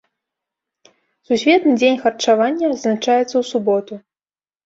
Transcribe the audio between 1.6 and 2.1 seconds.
дзень